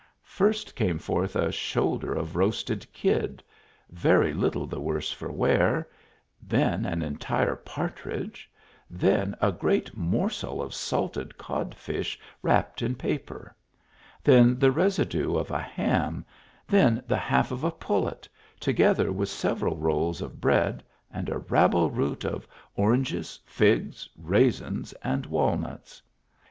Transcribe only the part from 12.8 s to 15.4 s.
in paper, then the residue